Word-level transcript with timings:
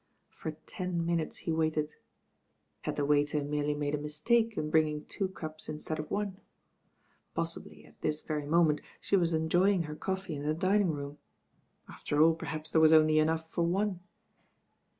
For 0.31 0.53
ten 0.65 1.05
minutes 1.05 1.37
he 1.45 1.51
waited. 1.51 1.93
Had 2.81 2.95
the 2.95 3.05
waiter 3.05 3.43
merely 3.43 3.75
made 3.75 3.93
a 3.93 3.99
mistake 3.99 4.57
in 4.57 4.71
bnngmg 4.71 5.07
two 5.07 5.27
cups 5.27 5.69
instead 5.69 5.99
of 5.99 6.09
one? 6.09 6.39
Possibly 7.35 7.85
at 7.85 8.01
this 8.01 8.19
very 8.21 8.47
moment 8.47 8.81
she 8.99 9.15
was 9.15 9.31
enjoying 9.31 9.83
her 9.83 9.95
coffee 9.95 10.35
in 10.35 10.41
the 10.41 10.55
din 10.55 10.81
ing 10.81 10.91
room. 10.93 11.19
After 11.87 12.19
all 12.23 12.33
perhaps 12.33 12.71
there 12.71 12.81
was 12.81 12.93
only 12.93 13.19
enough 13.19 13.47
for 13.51 13.63
one. 13.63 13.99